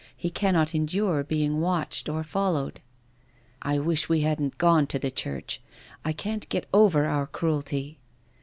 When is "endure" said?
0.73-1.23